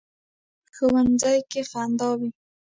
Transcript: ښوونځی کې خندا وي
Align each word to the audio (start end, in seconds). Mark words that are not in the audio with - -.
ښوونځی 0.75 1.37
کې 1.51 1.61
خندا 1.69 2.09
وي 2.19 2.29